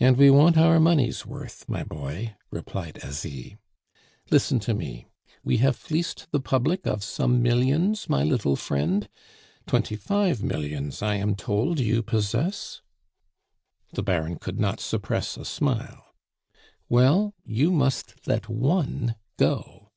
"And 0.00 0.16
we 0.16 0.30
want 0.30 0.56
our 0.56 0.80
money's 0.80 1.26
worth, 1.26 1.68
my 1.68 1.82
boy," 1.84 2.34
replied 2.50 2.98
Asie. 3.04 3.58
"Listen 4.30 4.58
to 4.60 4.72
me. 4.72 5.06
We 5.44 5.58
have 5.58 5.76
fleeced 5.76 6.28
the 6.30 6.40
public 6.40 6.86
of 6.86 7.04
some 7.04 7.42
millions, 7.42 8.08
my 8.08 8.22
little 8.24 8.56
friend? 8.56 9.06
Twenty 9.66 9.96
five 9.96 10.42
millions 10.42 11.02
I 11.02 11.16
am 11.16 11.34
told 11.34 11.78
you 11.78 12.02
possess." 12.02 12.80
The 13.92 14.02
Baron 14.02 14.38
could 14.38 14.58
not 14.58 14.80
suppress 14.80 15.36
a 15.36 15.44
smile. 15.44 16.14
"Well, 16.88 17.34
you 17.44 17.70
must 17.70 18.26
let 18.26 18.48
one 18.48 19.14
go." 19.36 19.90